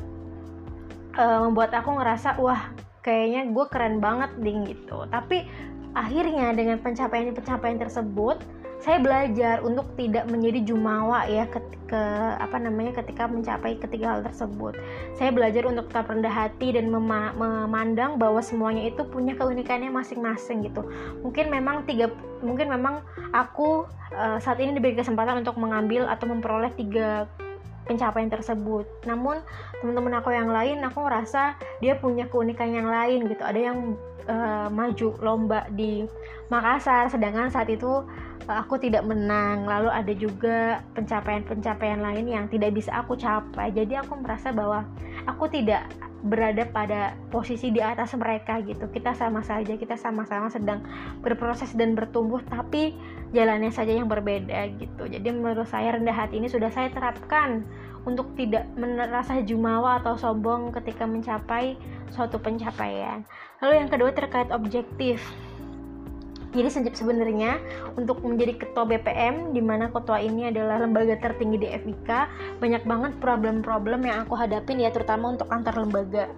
uh, 1.18 1.50
membuat 1.50 1.74
aku 1.74 1.98
ngerasa 1.98 2.38
wah 2.38 2.70
kayaknya 3.02 3.50
gue 3.50 3.66
keren 3.74 3.98
banget 3.98 4.30
ding 4.38 4.62
gitu. 4.70 5.02
Tapi 5.10 5.66
akhirnya 5.98 6.54
dengan 6.54 6.78
pencapaian-pencapaian 6.78 7.82
tersebut 7.82 8.38
saya 8.78 9.02
belajar 9.02 9.58
untuk 9.66 9.90
tidak 9.98 10.30
menjadi 10.30 10.62
jumawa 10.62 11.26
ya 11.26 11.50
ketika 11.50 12.38
apa 12.38 12.62
namanya 12.62 13.02
ketika 13.02 13.26
mencapai 13.26 13.74
ketiga 13.74 14.14
hal 14.14 14.20
tersebut. 14.22 14.78
Saya 15.18 15.34
belajar 15.34 15.66
untuk 15.66 15.90
tetap 15.90 16.06
rendah 16.06 16.30
hati 16.30 16.78
dan 16.78 16.86
mema 16.86 17.34
memandang 17.34 18.22
bahwa 18.22 18.38
semuanya 18.38 18.86
itu 18.86 19.02
punya 19.02 19.34
keunikannya 19.34 19.90
masing-masing 19.90 20.62
gitu. 20.70 20.86
Mungkin 21.26 21.50
memang 21.50 21.90
tiga 21.90 22.14
mungkin 22.38 22.70
memang 22.70 23.02
aku 23.34 23.90
uh, 24.14 24.38
saat 24.38 24.62
ini 24.62 24.78
diberi 24.78 24.94
kesempatan 24.94 25.42
untuk 25.42 25.58
mengambil 25.58 26.06
atau 26.06 26.30
memperoleh 26.30 26.70
tiga 26.78 27.26
pencapaian 27.88 28.28
tersebut 28.28 28.84
namun 29.08 29.40
teman-teman 29.80 30.20
aku 30.20 30.28
yang 30.28 30.52
lain 30.52 30.84
aku 30.84 31.08
ngerasa 31.08 31.56
dia 31.80 31.96
punya 31.96 32.28
keunikan 32.28 32.68
yang 32.68 32.84
lain 32.84 33.24
gitu 33.32 33.40
ada 33.40 33.56
yang 33.56 33.96
uh, 34.28 34.68
maju 34.68 35.08
lomba 35.24 35.66
di 35.72 36.04
Makassar. 36.52 37.08
Sedangkan 37.10 37.50
saat 37.50 37.68
itu 37.72 38.04
uh, 38.46 38.56
aku 38.60 38.78
tidak 38.78 39.04
menang. 39.04 39.64
Lalu 39.66 39.88
ada 39.90 40.12
juga 40.14 40.58
pencapaian-pencapaian 40.94 42.00
lain 42.00 42.28
yang 42.28 42.44
tidak 42.46 42.76
bisa 42.76 42.94
aku 42.94 43.16
capai. 43.16 43.72
Jadi 43.72 43.98
aku 43.98 44.14
merasa 44.20 44.52
bahwa 44.54 44.84
aku 45.26 45.48
tidak 45.50 45.88
berada 46.18 46.66
pada 46.66 47.14
posisi 47.30 47.70
di 47.70 47.78
atas 47.78 48.14
mereka 48.18 48.58
gitu. 48.66 48.90
Kita 48.90 49.14
sama 49.14 49.46
saja 49.46 49.78
kita 49.78 49.94
sama-sama 49.94 50.50
sedang 50.50 50.82
berproses 51.22 51.70
dan 51.78 51.94
bertumbuh 51.94 52.42
tapi 52.46 52.94
jalannya 53.30 53.70
saja 53.70 53.94
yang 53.94 54.10
berbeda 54.10 54.74
gitu. 54.82 55.06
Jadi 55.06 55.28
menurut 55.30 55.68
saya 55.70 55.94
rendah 55.94 56.14
hati 56.14 56.42
ini 56.42 56.50
sudah 56.50 56.72
saya 56.74 56.90
terapkan 56.90 57.62
untuk 58.06 58.32
tidak 58.34 58.66
merasa 58.74 59.38
jumawa 59.44 60.00
atau 60.00 60.16
sombong 60.16 60.72
ketika 60.80 61.04
mencapai 61.04 61.76
suatu 62.10 62.40
pencapaian. 62.40 63.22
Lalu 63.60 63.84
yang 63.84 63.90
kedua 63.90 64.10
terkait 64.16 64.48
objektif 64.50 65.20
jadi 66.48 66.68
sebenarnya 66.96 67.60
untuk 68.00 68.24
menjadi 68.24 68.56
ketua 68.56 68.88
BPM 68.88 69.52
di 69.52 69.60
mana 69.60 69.92
ketua 69.92 70.16
ini 70.16 70.48
adalah 70.48 70.80
lembaga 70.80 71.20
tertinggi 71.20 71.60
di 71.60 71.68
FIK, 71.68 72.08
banyak 72.56 72.82
banget 72.88 73.12
problem-problem 73.20 74.08
yang 74.08 74.24
aku 74.24 74.32
hadapin 74.32 74.80
ya 74.80 74.88
terutama 74.88 75.36
untuk 75.36 75.44
antar 75.52 75.76
lembaga 75.76 76.32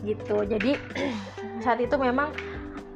gitu. 0.00 0.48
Jadi 0.48 0.80
saat 1.64 1.76
itu 1.76 1.92
memang 2.00 2.32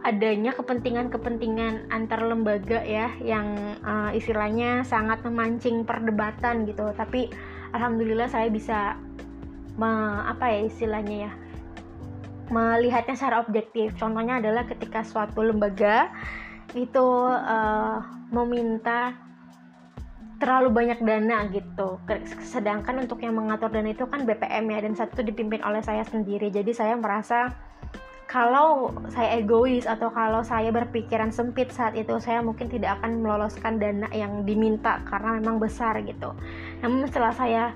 adanya 0.05 0.53
kepentingan-kepentingan 0.57 1.89
antar 1.89 2.21
lembaga 2.25 2.81
ya 2.85 3.13
yang 3.21 3.77
uh, 3.85 4.13
istilahnya 4.13 4.85
sangat 4.89 5.21
memancing 5.21 5.85
perdebatan 5.85 6.65
gitu. 6.65 6.93
Tapi 6.97 7.29
alhamdulillah 7.77 8.29
saya 8.33 8.49
bisa 8.49 8.97
me, 9.77 10.25
apa 10.29 10.49
ya 10.49 10.61
istilahnya 10.65 11.29
ya 11.29 11.33
melihatnya 12.53 13.17
secara 13.17 13.41
objektif. 13.41 13.97
Contohnya 13.97 14.41
adalah 14.41 14.69
ketika 14.69 15.01
suatu 15.05 15.41
lembaga 15.41 16.13
itu 16.73 17.07
uh, 17.29 18.01
meminta 18.33 19.13
terlalu 20.41 20.69
banyak 20.73 20.99
dana 21.05 21.47
gitu. 21.53 22.01
Sedangkan 22.43 23.05
untuk 23.05 23.23
yang 23.23 23.37
mengatur 23.39 23.71
dana 23.71 23.93
itu 23.93 24.05
kan 24.09 24.27
BPM 24.27 24.67
ya 24.73 24.79
dan 24.83 24.95
satu 24.97 25.23
dipimpin 25.23 25.63
oleh 25.63 25.85
saya 25.85 26.03
sendiri. 26.03 26.51
Jadi 26.51 26.75
saya 26.75 26.99
merasa 26.99 27.55
kalau 28.25 28.91
saya 29.15 29.39
egois 29.39 29.87
atau 29.87 30.11
kalau 30.11 30.43
saya 30.43 30.75
berpikiran 30.75 31.31
sempit 31.31 31.71
saat 31.71 31.95
itu 31.95 32.19
saya 32.19 32.43
mungkin 32.43 32.67
tidak 32.67 32.99
akan 32.99 33.23
meloloskan 33.23 33.79
dana 33.79 34.11
yang 34.11 34.43
diminta 34.43 34.99
karena 35.07 35.39
memang 35.39 35.63
besar 35.63 36.03
gitu. 36.03 36.35
Namun 36.83 37.07
setelah 37.07 37.31
saya 37.31 37.71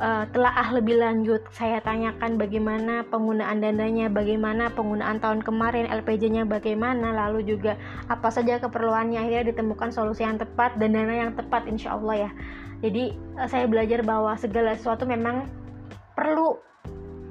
uh, 0.00 0.24
telaah 0.30 0.68
lebih 0.76 1.00
lanjut 1.00 1.42
saya 1.52 1.80
tanyakan 1.80 2.36
bagaimana 2.36 3.04
penggunaan 3.08 3.60
dananya 3.60 4.12
bagaimana 4.12 4.68
penggunaan 4.72 5.20
tahun 5.20 5.40
kemarin 5.40 5.88
LPJ-nya 5.88 6.44
bagaimana 6.44 7.12
lalu 7.12 7.44
juga 7.44 7.80
apa 8.08 8.28
saja 8.28 8.60
keperluannya. 8.60 9.20
Akhirnya 9.20 9.52
ditemukan 9.52 9.92
solusi 9.92 10.24
yang 10.24 10.40
tepat 10.40 10.76
dan 10.76 10.96
dana 10.96 11.14
yang 11.28 11.32
tepat 11.32 11.64
insya 11.68 11.96
Allah 11.96 12.28
ya. 12.28 12.30
Jadi 12.84 13.16
uh, 13.40 13.48
saya 13.48 13.64
belajar 13.64 14.04
bahwa 14.04 14.36
segala 14.36 14.76
sesuatu 14.76 15.08
memang 15.08 15.48
perlu 16.16 16.60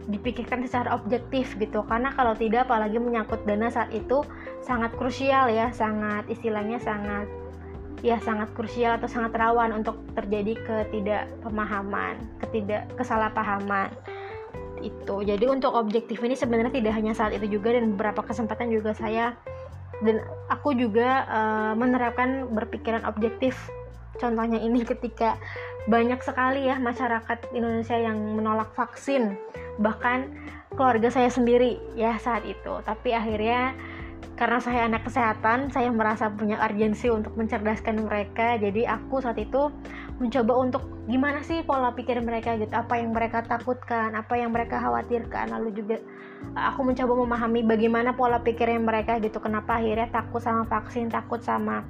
dipikirkan 0.06 0.62
secara 0.66 0.94
objektif 0.94 1.58
gitu. 1.58 1.82
Karena 1.86 2.14
kalau 2.14 2.38
tidak 2.38 2.70
apalagi 2.70 3.02
menyangkut 3.02 3.42
dana 3.50 3.70
saat 3.74 3.90
itu 3.94 4.22
sangat 4.62 4.94
krusial 4.98 5.50
ya 5.50 5.70
sangat 5.74 6.26
istilahnya 6.30 6.82
sangat 6.82 7.30
ya 8.06 8.22
sangat 8.22 8.54
krusial 8.54 9.02
atau 9.02 9.10
sangat 9.10 9.34
rawan 9.34 9.74
untuk 9.74 9.98
terjadi 10.14 10.54
ketidakpemahaman, 10.62 12.22
ketidak 12.38 12.86
kesalahpahaman 12.94 13.90
itu. 14.86 15.16
Jadi 15.26 15.46
untuk 15.50 15.74
objektif 15.74 16.22
ini 16.22 16.38
sebenarnya 16.38 16.70
tidak 16.70 16.94
hanya 16.94 17.18
saat 17.18 17.34
itu 17.34 17.58
juga 17.58 17.74
dan 17.74 17.98
beberapa 17.98 18.22
kesempatan 18.22 18.70
juga 18.70 18.94
saya 18.94 19.34
dan 20.06 20.22
aku 20.54 20.78
juga 20.78 21.26
uh, 21.26 21.74
menerapkan 21.74 22.46
berpikiran 22.54 23.02
objektif. 23.10 23.58
Contohnya 24.22 24.62
ini 24.62 24.86
ketika 24.86 25.42
banyak 25.90 26.22
sekali 26.22 26.70
ya 26.70 26.78
masyarakat 26.78 27.52
Indonesia 27.58 27.98
yang 27.98 28.22
menolak 28.38 28.70
vaksin, 28.78 29.34
bahkan 29.82 30.30
keluarga 30.78 31.10
saya 31.10 31.34
sendiri 31.34 31.82
ya 31.98 32.22
saat 32.22 32.46
itu. 32.46 32.74
Tapi 32.86 33.18
akhirnya 33.18 33.74
karena 34.36 34.60
saya 34.60 34.84
anak 34.84 35.08
kesehatan 35.08 35.72
saya 35.72 35.88
merasa 35.96 36.28
punya 36.28 36.60
urgensi 36.60 37.08
untuk 37.08 37.40
mencerdaskan 37.40 38.04
mereka. 38.04 38.60
Jadi 38.60 38.84
aku 38.84 39.24
saat 39.24 39.40
itu 39.40 39.72
mencoba 40.20 40.54
untuk 40.60 40.84
gimana 41.08 41.40
sih 41.40 41.64
pola 41.64 41.96
pikir 41.96 42.20
mereka 42.20 42.60
gitu? 42.60 42.72
Apa 42.76 43.00
yang 43.00 43.16
mereka 43.16 43.48
takutkan? 43.48 44.12
Apa 44.12 44.36
yang 44.36 44.52
mereka 44.52 44.84
khawatirkan? 44.84 45.56
Lalu 45.56 45.72
juga 45.80 45.96
aku 46.52 46.84
mencoba 46.84 47.14
memahami 47.16 47.64
bagaimana 47.64 48.12
pola 48.12 48.44
pikirnya 48.44 48.84
mereka 48.84 49.24
gitu. 49.24 49.40
Kenapa 49.40 49.80
akhirnya 49.80 50.12
takut 50.12 50.44
sama 50.44 50.68
vaksin 50.68 51.08
takut 51.08 51.40
sama 51.40 51.88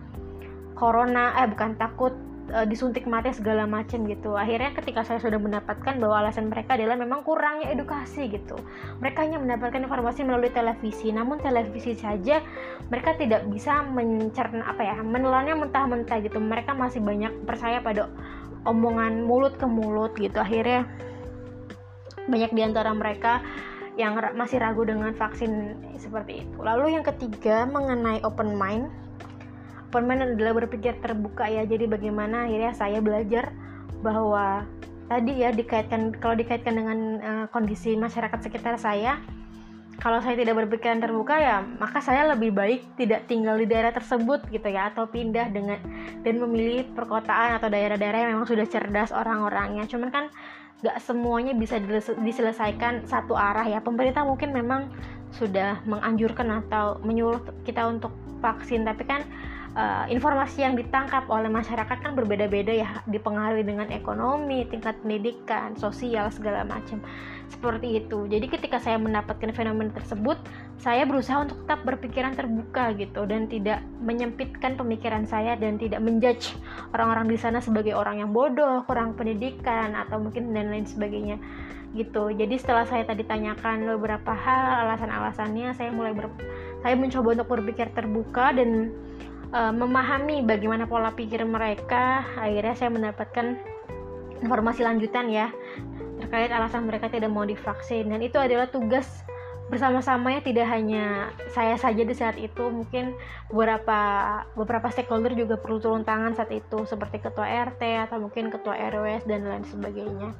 corona 0.77 1.33
eh 1.41 1.49
bukan 1.49 1.73
takut 1.81 2.13
uh, 2.51 2.65
disuntik 2.67 3.07
mati 3.09 3.33
segala 3.33 3.65
macam 3.65 4.05
gitu. 4.05 4.35
Akhirnya 4.37 4.73
ketika 4.75 5.01
saya 5.01 5.17
sudah 5.21 5.39
mendapatkan 5.39 5.97
bahwa 5.97 6.25
alasan 6.25 6.51
mereka 6.51 6.77
adalah 6.77 6.99
memang 6.99 7.25
kurangnya 7.25 7.71
edukasi 7.71 8.29
gitu. 8.29 8.57
Mereka 9.01 9.25
hanya 9.25 9.41
mendapatkan 9.41 9.81
informasi 9.81 10.27
melalui 10.27 10.51
televisi. 10.53 11.09
Namun 11.09 11.41
televisi 11.41 11.97
saja 11.97 12.43
mereka 12.89 13.17
tidak 13.17 13.47
bisa 13.49 13.81
mencerna 13.85 14.65
apa 14.65 14.81
ya 14.83 14.95
menelannya 15.01 15.55
mentah-mentah 15.65 16.21
gitu. 16.21 16.37
Mereka 16.37 16.75
masih 16.77 17.01
banyak 17.01 17.33
percaya 17.47 17.81
pada 17.81 18.11
omongan 18.65 19.25
mulut 19.25 19.55
ke 19.57 19.65
mulut 19.65 20.13
gitu. 20.17 20.37
Akhirnya 20.41 20.85
banyak 22.25 22.51
di 22.53 22.61
antara 22.65 22.89
mereka 22.93 23.41
yang 23.95 24.19
masih 24.35 24.59
ragu 24.59 24.83
dengan 24.83 25.15
vaksin 25.15 25.79
seperti 25.95 26.43
itu. 26.43 26.57
Lalu 26.59 26.99
yang 26.99 27.05
ketiga 27.07 27.63
mengenai 27.63 28.19
open 28.27 28.59
mind 28.59 28.91
Permen 29.94 30.36
adalah 30.36 30.65
berpikir 30.65 30.98
terbuka 31.00 31.48
ya. 31.50 31.63
Jadi 31.63 31.86
bagaimana 31.86 32.50
akhirnya 32.50 32.74
saya 32.75 33.00
belajar 33.00 33.54
bahwa 34.01 34.65
tadi 35.06 35.46
ya 35.46 35.54
dikaitkan 35.54 36.18
kalau 36.18 36.34
dikaitkan 36.34 36.75
dengan 36.75 37.00
uh, 37.22 37.46
kondisi 37.54 37.94
masyarakat 37.94 38.42
sekitar 38.42 38.77
saya 38.82 39.22
kalau 39.96 40.20
saya 40.20 40.36
tidak 40.36 40.60
berpikiran 40.65 41.00
terbuka 41.00 41.39
ya 41.39 41.63
maka 41.80 42.04
saya 42.04 42.27
lebih 42.36 42.51
baik 42.51 42.84
tidak 43.00 43.30
tinggal 43.32 43.56
di 43.56 43.70
daerah 43.70 43.96
tersebut 43.96 44.44
gitu 44.51 44.68
ya 44.68 44.92
atau 44.92 45.08
pindah 45.08 45.48
dengan 45.54 45.80
dan 46.25 46.36
memilih 46.42 46.84
perkotaan 46.92 47.62
atau 47.62 47.72
daerah-daerah 47.72 48.27
yang 48.27 48.32
memang 48.36 48.50
sudah 48.50 48.65
cerdas 48.68 49.13
orang-orangnya. 49.15 49.86
Cuman 49.88 50.10
kan 50.12 50.25
nggak 50.84 50.98
semuanya 51.00 51.54
bisa 51.56 51.80
diselesaikan 52.20 53.08
satu 53.08 53.38
arah 53.38 53.63
ya. 53.70 53.80
Pemerintah 53.80 54.27
mungkin 54.27 54.51
memang 54.51 54.92
sudah 55.32 55.80
menganjurkan 55.88 56.65
atau 56.65 57.00
menyuruh 57.06 57.39
kita 57.63 57.88
untuk 57.88 58.12
vaksin 58.44 58.84
tapi 58.84 59.04
kan 59.08 59.24
uh, 59.75 60.08
informasi 60.10 60.63
yang 60.63 60.74
ditangkap 60.79 61.27
oleh 61.27 61.51
masyarakat 61.51 61.98
kan 62.01 62.12
berbeda-beda 62.15 62.74
ya 62.74 62.89
dipengaruhi 63.05 63.62
dengan 63.67 63.91
ekonomi 63.91 64.65
tingkat 64.72 64.98
pendidikan 65.03 65.75
sosial 65.75 66.32
segala 66.32 66.63
macam. 66.65 67.03
Seperti 67.46 68.01
itu. 68.01 68.25
Jadi 68.25 68.50
ketika 68.50 68.82
saya 68.82 68.98
mendapatkan 68.98 69.53
fenomena 69.53 69.94
tersebut 69.94 70.41
saya 70.82 71.05
berusaha 71.05 71.46
untuk 71.46 71.62
tetap 71.62 71.86
berpikiran 71.86 72.34
terbuka 72.34 72.98
gitu 72.98 73.29
dan 73.29 73.46
tidak 73.46 73.86
menyempitkan 74.01 74.74
pemikiran 74.74 75.29
saya 75.29 75.53
dan 75.53 75.77
tidak 75.77 76.01
menjudge 76.01 76.58
orang-orang 76.98 77.29
di 77.29 77.38
sana 77.38 77.62
sebagai 77.62 77.94
orang 77.94 78.25
yang 78.25 78.34
bodoh 78.34 78.82
kurang 78.89 79.13
pendidikan 79.13 79.94
atau 79.94 80.17
mungkin 80.17 80.51
dan 80.58 80.74
lain 80.74 80.89
sebagainya 80.89 81.38
gitu. 81.96 82.34
Jadi 82.34 82.60
setelah 82.60 82.84
saya 82.84 83.08
tadi 83.08 83.24
tanyakan 83.24 83.88
beberapa 83.96 84.36
hal 84.36 84.89
alasan-alasannya 84.89 85.72
saya 85.74 85.89
mulai 85.96 86.12
ber 86.12 86.27
saya 86.84 86.94
mencoba 87.00 87.39
untuk 87.39 87.50
berpikir 87.50 87.88
terbuka 87.96 88.51
dan 88.51 88.91
uh, 89.55 89.71
memahami 89.71 90.43
bagaimana 90.43 90.83
pola 90.83 91.15
pikir 91.15 91.47
mereka. 91.47 92.27
Akhirnya 92.35 92.75
saya 92.75 92.91
mendapatkan 92.91 93.55
informasi 94.43 94.83
lanjutan 94.83 95.31
ya 95.31 95.47
terkait 96.19 96.51
alasan 96.51 96.83
mereka 96.83 97.07
tidak 97.07 97.31
mau 97.31 97.47
divaksin. 97.47 98.12
Dan 98.12 98.19
itu 98.19 98.35
adalah 98.35 98.67
tugas 98.67 99.07
bersama-samanya 99.65 100.45
tidak 100.45 100.69
hanya 100.69 101.33
saya 101.55 101.79
saja 101.79 102.03
di 102.03 102.13
saat 102.13 102.35
itu. 102.35 102.67
Mungkin 102.67 103.15
beberapa 103.50 104.00
beberapa 104.59 104.91
stakeholder 104.91 105.33
juga 105.33 105.55
perlu 105.55 105.79
turun 105.79 106.03
tangan 106.03 106.35
saat 106.35 106.51
itu 106.51 106.83
seperti 106.83 107.24
ketua 107.24 107.47
RT 107.47 108.12
atau 108.12 108.19
mungkin 108.19 108.51
ketua 108.51 108.75
RW 108.91 109.24
dan 109.25 109.47
lain 109.47 109.65
sebagainya. 109.65 110.35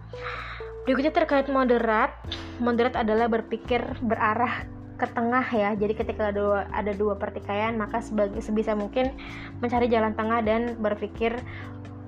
Berikutnya 0.86 1.14
terkait 1.16 1.50
moderat. 1.50 2.14
Moderat 2.62 2.94
adalah 2.94 3.26
berpikir 3.26 3.82
berarah 4.06 4.75
ke 4.96 5.08
tengah 5.12 5.44
ya. 5.52 5.76
Jadi 5.76 5.94
ketika 5.96 6.32
ada 6.32 6.36
dua, 6.36 6.60
ada 6.72 6.92
dua 6.96 7.14
pertikaian 7.20 7.76
maka 7.76 8.00
sebagai 8.00 8.40
sebisa 8.40 8.74
mungkin 8.74 9.12
mencari 9.60 9.92
jalan 9.92 10.16
tengah 10.16 10.40
dan 10.42 10.80
berpikir 10.80 11.36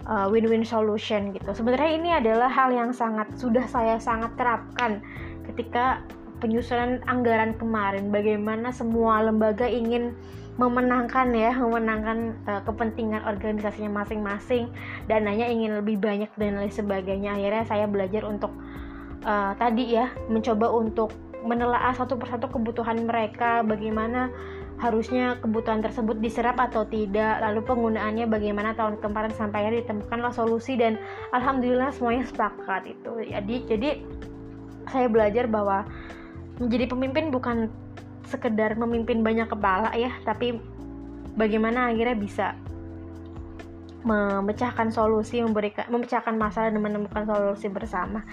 uh, 0.08 0.28
win-win 0.32 0.64
solution 0.64 1.36
gitu. 1.36 1.52
Sebenarnya 1.52 1.92
ini 1.92 2.10
adalah 2.16 2.48
hal 2.48 2.72
yang 2.72 2.96
sangat 2.96 3.28
sudah 3.36 3.68
saya 3.68 4.00
sangat 4.00 4.34
terapkan 4.40 5.04
ketika 5.52 6.02
penyusunan 6.40 7.04
anggaran 7.06 7.54
kemarin. 7.60 8.10
Bagaimana 8.10 8.72
semua 8.72 9.22
lembaga 9.26 9.68
ingin 9.68 10.16
memenangkan 10.58 11.38
ya 11.38 11.54
memenangkan 11.54 12.34
uh, 12.50 12.62
kepentingan 12.66 13.22
organisasinya 13.30 13.94
masing-masing 13.94 14.74
dan 15.06 15.30
hanya 15.30 15.46
ingin 15.46 15.78
lebih 15.78 16.02
banyak 16.02 16.32
dan 16.34 16.58
lain 16.58 16.74
sebagainya. 16.74 17.38
Akhirnya 17.38 17.64
saya 17.70 17.86
belajar 17.86 18.26
untuk 18.26 18.50
uh, 19.22 19.54
tadi 19.54 19.94
ya 19.94 20.10
mencoba 20.32 20.74
untuk 20.74 21.14
menelaah 21.48 21.96
satu 21.96 22.20
persatu 22.20 22.52
kebutuhan 22.52 23.08
mereka 23.08 23.64
bagaimana 23.64 24.30
harusnya 24.78 25.42
kebutuhan 25.42 25.82
tersebut 25.82 26.22
diserap 26.22 26.62
atau 26.62 26.86
tidak 26.86 27.42
lalu 27.42 27.66
penggunaannya 27.66 28.30
bagaimana 28.30 28.78
tahun 28.78 29.02
kemarin 29.02 29.34
sampai 29.34 29.66
akhirnya 29.66 29.90
ditemukanlah 29.90 30.30
solusi 30.30 30.78
dan 30.78 31.02
alhamdulillah 31.34 31.90
semuanya 31.90 32.30
sepakat 32.30 32.94
itu. 32.94 33.12
Jadi 33.26 33.56
jadi 33.66 33.90
saya 34.94 35.10
belajar 35.10 35.50
bahwa 35.50 35.82
menjadi 36.62 36.86
pemimpin 36.94 37.34
bukan 37.34 37.74
sekedar 38.28 38.76
memimpin 38.78 39.24
banyak 39.24 39.48
kepala 39.48 39.96
ya 39.96 40.12
tapi 40.28 40.60
bagaimana 41.40 41.90
akhirnya 41.90 42.18
bisa 42.18 42.48
memecahkan 44.04 44.92
solusi 44.92 45.40
memberikan 45.44 45.88
memecahkan 45.92 46.36
masalah 46.36 46.72
dan 46.72 46.80
menemukan 46.84 47.24
solusi 47.28 47.68
bersama 47.72 48.24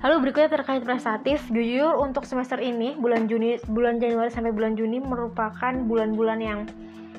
lalu 0.00 0.28
berikutnya 0.28 0.48
terkait 0.48 0.80
prestatif 0.80 1.44
jujur 1.52 2.00
untuk 2.00 2.24
semester 2.24 2.56
ini 2.56 2.96
bulan 2.96 3.28
Juni 3.28 3.60
bulan 3.68 4.00
Januari 4.00 4.32
sampai 4.32 4.52
bulan 4.52 4.76
Juni 4.76 4.96
merupakan 4.96 5.72
bulan-bulan 5.76 6.40
yang 6.40 6.60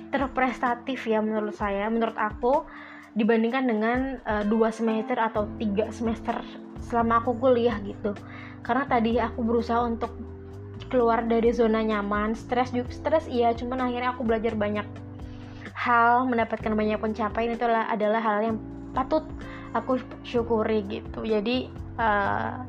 terprestatif 0.09 1.05
ya 1.07 1.21
menurut 1.21 1.53
saya 1.53 1.87
menurut 1.87 2.17
aku 2.17 2.65
dibandingkan 3.13 3.67
dengan 3.67 3.99
uh, 4.23 4.43
dua 4.47 4.71
semester 4.71 5.19
atau 5.19 5.45
tiga 5.59 5.91
semester 5.91 6.39
selama 6.79 7.19
aku 7.23 7.35
kuliah 7.37 7.75
gitu. 7.83 8.15
Karena 8.63 8.87
tadi 8.87 9.19
aku 9.19 9.43
berusaha 9.43 9.83
untuk 9.83 10.15
keluar 10.87 11.23
dari 11.23 11.51
zona 11.55 11.83
nyaman 11.83 12.35
stres 12.35 12.75
juga 12.75 12.91
stres 12.91 13.23
iya 13.31 13.55
cuman 13.55 13.87
akhirnya 13.87 14.11
aku 14.11 14.27
belajar 14.27 14.57
banyak 14.59 14.83
hal 15.71 16.27
mendapatkan 16.27 16.73
banyak 16.75 16.99
pencapaian 16.99 17.55
itu 17.55 17.63
adalah 17.63 18.19
hal 18.19 18.37
yang 18.43 18.57
patut 18.91 19.23
aku 19.71 20.01
syukuri 20.27 20.83
gitu. 20.87 21.23
Jadi 21.23 21.71
uh, 21.99 22.61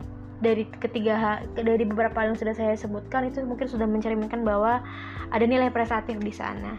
dari 0.43 0.67
ketiga 0.83 1.39
dari 1.55 1.87
beberapa 1.87 2.27
yang 2.27 2.35
sudah 2.35 2.53
saya 2.53 2.75
sebutkan 2.75 3.31
itu 3.31 3.47
mungkin 3.47 3.71
sudah 3.71 3.87
mencerminkan 3.87 4.43
bahwa 4.43 4.83
ada 5.31 5.45
nilai 5.47 5.71
prestatif 5.71 6.19
di 6.19 6.35
sana. 6.35 6.75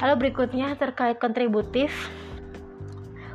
Lalu 0.00 0.28
berikutnya 0.28 0.74
terkait 0.80 1.20
kontributif. 1.20 1.92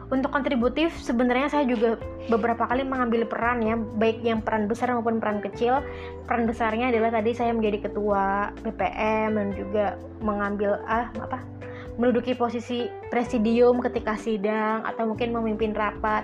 Untuk 0.08 0.32
kontributif 0.32 0.96
sebenarnya 1.04 1.52
saya 1.52 1.68
juga 1.68 2.00
beberapa 2.32 2.64
kali 2.64 2.88
mengambil 2.88 3.28
peran 3.28 3.60
ya 3.60 3.76
baik 3.76 4.24
yang 4.24 4.40
peran 4.40 4.66
besar 4.66 4.90
maupun 4.96 5.20
peran 5.20 5.44
kecil. 5.44 5.84
Peran 6.26 6.48
besarnya 6.48 6.90
adalah 6.90 7.12
tadi 7.12 7.36
saya 7.36 7.52
menjadi 7.52 7.92
ketua 7.92 8.56
BPM 8.64 9.36
dan 9.36 9.48
juga 9.52 10.00
mengambil 10.24 10.80
ah 10.88 11.12
apa 11.22 11.44
menduduki 12.00 12.38
posisi 12.40 12.88
presidium 13.12 13.84
ketika 13.84 14.16
sidang 14.16 14.86
atau 14.88 15.12
mungkin 15.12 15.34
memimpin 15.36 15.76
rapat 15.76 16.24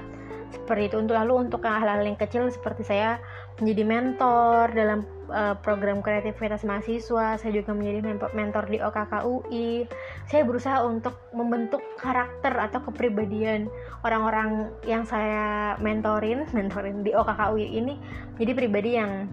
seperti 0.54 0.94
itu 0.94 0.96
untuk 1.02 1.18
lalu 1.18 1.50
untuk 1.50 1.66
hal-hal 1.66 2.06
yang 2.06 2.16
kecil 2.16 2.46
seperti 2.48 2.86
saya 2.86 3.18
menjadi 3.58 3.84
mentor 3.86 4.70
dalam 4.74 5.06
uh, 5.30 5.58
program 5.62 6.06
kreativitas 6.06 6.62
mahasiswa 6.62 7.38
saya 7.42 7.52
juga 7.52 7.74
menjadi 7.74 8.16
mentor 8.34 8.70
di 8.70 8.78
OKKUI 8.78 9.90
saya 10.30 10.42
berusaha 10.46 10.86
untuk 10.86 11.18
membentuk 11.34 11.82
karakter 11.98 12.54
atau 12.54 12.80
kepribadian 12.86 13.70
orang-orang 14.06 14.70
yang 14.86 15.04
saya 15.04 15.76
mentorin 15.82 16.46
mentorin 16.58 17.02
di 17.02 17.12
OKKUI 17.14 17.68
ini 17.74 17.98
jadi 18.38 18.52
pribadi 18.54 18.92
yang 18.98 19.28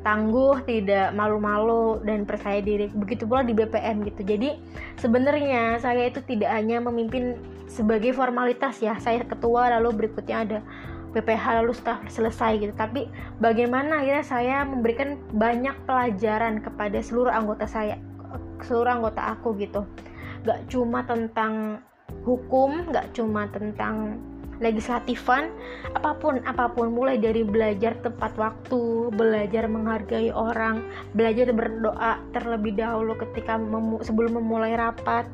tangguh, 0.00 0.64
tidak 0.64 1.12
malu-malu 1.12 2.00
dan 2.04 2.24
percaya 2.24 2.64
diri. 2.64 2.88
Begitu 2.88 3.28
pula 3.28 3.44
di 3.44 3.52
BPM 3.52 4.00
gitu. 4.08 4.24
Jadi 4.24 4.56
sebenarnya 4.96 5.76
saya 5.76 6.08
itu 6.08 6.24
tidak 6.24 6.50
hanya 6.56 6.80
memimpin 6.80 7.36
sebagai 7.70 8.10
formalitas 8.10 8.82
ya. 8.82 8.98
Saya 8.98 9.22
ketua 9.22 9.70
lalu 9.78 10.04
berikutnya 10.04 10.36
ada 10.42 10.58
PPH 11.14 11.62
lalu 11.62 11.72
setelah 11.74 12.02
selesai 12.10 12.52
gitu. 12.58 12.74
Tapi 12.74 13.06
bagaimana 13.38 14.02
akhirnya 14.02 14.26
saya 14.26 14.56
memberikan 14.66 15.18
banyak 15.30 15.74
pelajaran 15.86 16.58
kepada 16.58 16.98
seluruh 16.98 17.30
anggota 17.30 17.70
saya, 17.70 17.96
seluruh 18.66 18.98
anggota 18.98 19.22
aku 19.38 19.54
gitu. 19.62 19.86
Gak 20.42 20.66
cuma 20.66 21.06
tentang 21.06 21.82
hukum, 22.26 22.90
gak 22.90 23.14
cuma 23.14 23.46
tentang 23.54 24.18
legislatifan 24.60 25.48
apa 25.96 26.20
pun 26.20 26.44
apa 26.44 26.68
pun 26.68 26.92
mulai 26.92 27.16
dari 27.16 27.40
belajar 27.40 27.96
tepat 28.04 28.36
waktu 28.36 29.08
belajar 29.16 29.64
menghargai 29.64 30.28
orang 30.36 30.84
belajar 31.16 31.48
berdoa 31.50 32.20
terlebih 32.36 32.76
dahulu 32.76 33.16
ketika 33.16 33.56
memu 33.56 34.04
sebelum 34.04 34.36
memulai 34.36 34.76
rapat 34.76 35.24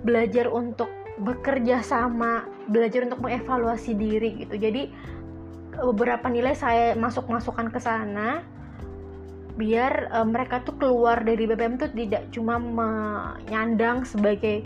belajar 0.00 0.48
untuk 0.48 0.88
bekerja 1.20 1.84
sama 1.84 2.48
belajar 2.66 3.04
untuk 3.04 3.20
mengevaluasi 3.20 3.92
diri 3.94 4.44
gitu. 4.44 4.56
Jadi 4.56 4.90
beberapa 5.80 6.28
nilai 6.28 6.52
saya 6.52 6.92
masuk 6.96 7.28
masukkan 7.30 7.68
ke 7.72 7.80
sana 7.80 8.44
biar 9.60 10.08
uh, 10.08 10.24
mereka 10.24 10.64
tuh 10.64 10.76
keluar 10.80 11.20
dari 11.20 11.44
BPM 11.44 11.76
tuh 11.76 11.92
tidak 11.92 12.32
cuma 12.32 12.56
menyandang 12.56 14.08
sebagai 14.08 14.64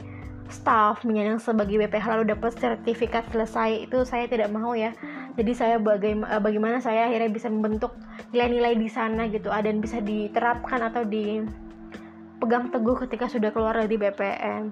staff 0.53 1.03
menyandang 1.03 1.40
sebagai 1.40 1.81
BPH 1.81 2.05
lalu 2.14 2.25
dapat 2.37 2.55
sertifikat 2.55 3.27
selesai 3.33 3.88
itu 3.88 4.05
saya 4.05 4.29
tidak 4.29 4.53
mau 4.53 4.77
ya. 4.77 4.93
Jadi 5.35 5.51
saya 5.51 5.83
bagaimana, 5.83 6.38
eh, 6.38 6.43
bagaimana 6.43 6.79
saya 6.79 7.11
akhirnya 7.11 7.33
bisa 7.33 7.51
membentuk 7.51 7.90
nilai-nilai 8.31 8.79
di 8.79 8.87
sana 8.87 9.27
gitu 9.27 9.51
ah, 9.51 9.59
dan 9.59 9.83
bisa 9.83 9.99
diterapkan 9.99 10.79
atau 10.79 11.03
dipegang 11.03 12.71
teguh 12.71 12.95
ketika 13.03 13.27
sudah 13.27 13.51
keluar 13.51 13.75
dari 13.75 13.99
BPM 13.99 14.71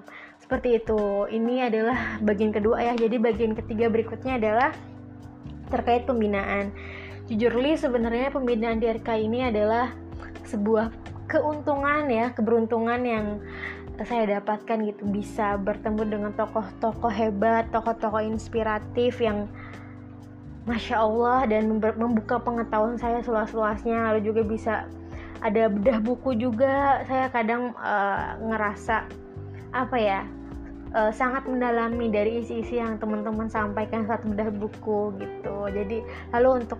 seperti 0.53 0.85
itu. 0.85 1.25
Ini 1.33 1.65
adalah 1.65 2.21
bagian 2.21 2.53
kedua 2.53 2.77
ya. 2.77 2.93
Jadi 2.93 3.17
bagian 3.17 3.57
ketiga 3.57 3.89
berikutnya 3.89 4.37
adalah 4.37 4.69
terkait 5.73 6.05
pembinaan. 6.05 6.69
Jujur 7.25 7.57
li 7.57 7.73
sebenarnya 7.73 8.29
pembinaan 8.29 8.77
di 8.77 8.85
RK 8.85 9.17
ini 9.17 9.49
adalah 9.49 9.97
sebuah 10.45 10.93
keuntungan 11.25 12.05
ya 12.05 12.29
keberuntungan 12.37 13.01
yang 13.01 13.41
saya 14.05 14.37
dapatkan 14.37 14.93
gitu. 14.93 15.09
Bisa 15.09 15.57
bertemu 15.57 16.05
dengan 16.05 16.31
tokoh-tokoh 16.37 17.09
hebat, 17.09 17.73
tokoh-tokoh 17.73 18.21
inspiratif 18.21 19.25
yang 19.25 19.49
masya 20.69 21.01
Allah 21.01 21.49
dan 21.49 21.81
membuka 21.81 22.37
pengetahuan 22.37 23.01
saya 23.01 23.25
seluas-luasnya. 23.25 24.13
Lalu 24.13 24.21
juga 24.21 24.45
bisa 24.45 24.85
ada 25.41 25.65
bedah 25.65 25.97
buku 25.97 26.37
juga. 26.37 27.01
Saya 27.09 27.33
kadang 27.33 27.73
uh, 27.73 28.37
ngerasa 28.37 29.09
apa 29.73 29.97
ya 29.97 30.21
uh, 30.93 31.11
sangat 31.11 31.43
mendalami 31.49 32.07
dari 32.09 32.39
isi-isi 32.41 32.79
yang 32.79 33.01
teman-teman 33.01 33.49
sampaikan 33.49 34.05
saat 34.05 34.23
bedah 34.23 34.49
buku 34.53 35.17
gitu. 35.19 35.57
Jadi 35.73 36.05
lalu 36.31 36.63
untuk 36.63 36.79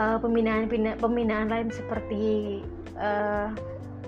uh, 0.00 0.18
pembinaan 0.18 0.66
pembinaan 0.98 1.48
lain 1.52 1.68
seperti 1.70 2.60
uh, 2.98 3.52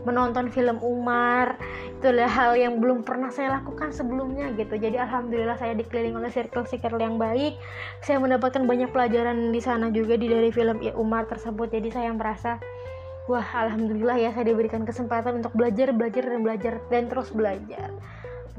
menonton 0.07 0.55
film 0.55 0.79
Umar 0.87 1.59
itu 1.99 2.15
adalah 2.15 2.31
hal 2.31 2.53
yang 2.55 2.79
belum 2.79 3.03
pernah 3.03 3.27
saya 3.35 3.59
lakukan 3.59 3.91
sebelumnya 3.91 4.55
gitu. 4.55 4.79
Jadi 4.79 4.95
alhamdulillah 5.03 5.59
saya 5.59 5.75
dikelilingi 5.75 6.15
oleh 6.15 6.31
circle-circle 6.31 7.03
yang 7.03 7.19
baik. 7.19 7.59
Saya 8.07 8.23
mendapatkan 8.23 8.63
banyak 8.63 8.95
pelajaran 8.95 9.51
di 9.51 9.59
sana 9.59 9.91
juga 9.91 10.15
di 10.15 10.31
dari 10.31 10.55
film 10.55 10.79
Umar 10.95 11.27
tersebut. 11.27 11.75
Jadi 11.75 11.91
saya 11.91 12.15
merasa 12.15 12.63
wah 13.27 13.43
alhamdulillah 13.43 14.23
ya 14.23 14.31
saya 14.31 14.55
diberikan 14.55 14.87
kesempatan 14.87 15.43
untuk 15.43 15.51
belajar 15.59 15.91
belajar 15.91 16.23
dan 16.31 16.41
belajar 16.47 16.73
dan 16.95 17.11
terus 17.11 17.35
belajar 17.35 17.91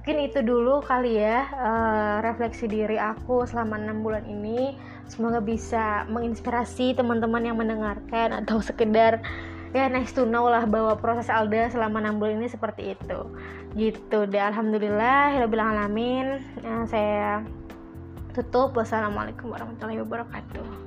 mungkin 0.07 0.23
itu 0.23 0.39
dulu 0.39 0.79
kali 0.87 1.19
ya 1.19 1.51
uh, 1.51 2.23
refleksi 2.23 2.63
diri 2.63 2.95
aku 2.95 3.43
selama 3.43 3.75
enam 3.75 4.07
bulan 4.07 4.23
ini. 4.23 4.79
Semoga 5.11 5.43
bisa 5.43 6.07
menginspirasi 6.07 6.95
teman-teman 6.95 7.43
yang 7.43 7.59
mendengarkan 7.59 8.31
atau 8.39 8.63
sekedar 8.63 9.19
ya 9.75 9.91
nice 9.91 10.15
to 10.15 10.23
know 10.23 10.47
lah 10.47 10.63
bahwa 10.63 10.95
proses 10.95 11.27
Alda 11.27 11.67
selama 11.67 11.99
6 11.99 12.23
bulan 12.23 12.39
ini 12.39 12.47
seperti 12.47 12.95
itu. 12.95 13.19
Gitu 13.75 14.31
deh 14.31 14.39
Alhamdulillah 14.39 15.43
alamin. 15.43 16.39
Ya, 16.63 16.87
saya 16.87 17.43
tutup. 18.31 18.79
Wassalamualaikum 18.79 19.51
warahmatullahi 19.51 20.07
wabarakatuh 20.07 20.86